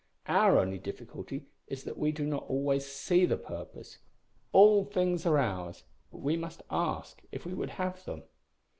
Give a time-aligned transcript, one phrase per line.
[0.25, 3.99] Our only difficulty is that we do not always see the purpose.
[4.51, 8.23] All things are ours, but we must ask if we would have them."